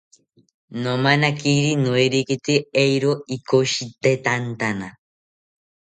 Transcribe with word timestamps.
Nomanakiri 0.83 1.69
noerekite 1.83 2.55
eero 2.85 3.11
ikoshitetantana 3.35 4.87